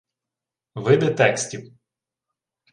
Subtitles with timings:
[0.75, 1.71] Види текстів